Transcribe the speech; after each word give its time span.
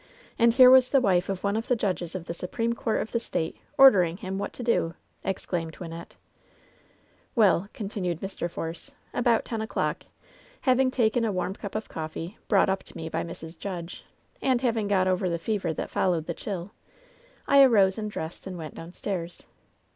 And 0.39 0.51
here 0.53 0.71
was 0.71 0.89
the 0.89 0.99
wife 0.99 1.29
of 1.29 1.43
one 1.43 1.55
of 1.55 1.67
the 1.67 1.75
judges 1.75 2.15
of 2.15 2.25
the 2.25 2.33
supreme 2.33 2.73
court 2.73 3.03
of 3.03 3.11
the 3.11 3.19
State, 3.19 3.57
ordering 3.77 4.17
him 4.17 4.39
what 4.39 4.51
to 4.53 4.63
do!" 4.63 4.95
exclaimed 5.23 5.73
Wynnette. 5.73 6.13
"Well," 7.35 7.69
continued 7.73 8.19
Mr. 8.19 8.49
Force, 8.49 8.89
"about 9.13 9.45
ten 9.45 9.61
o'clock, 9.61 10.07
hav 10.61 10.79
ing 10.79 10.89
taken 10.89 11.23
a 11.23 11.31
warm 11.31 11.53
cup 11.53 11.75
of 11.75 11.87
coffee, 11.87 12.39
brought 12.47 12.67
up 12.67 12.81
to 12.85 12.97
me 12.97 13.09
by 13.09 13.21
Mrs. 13.23 13.59
Judge, 13.59 14.03
and 14.41 14.61
having 14.61 14.87
got 14.87 15.07
over 15.07 15.29
the 15.29 15.37
fever 15.37 15.71
that 15.71 15.91
followed 15.91 16.25
the 16.25 16.33
chill, 16.33 16.71
I 17.47 17.61
arose 17.61 17.99
and 17.99 18.09
dressed 18.09 18.47
and 18.47 18.57
went 18.57 18.73
downstaira. 18.73 19.43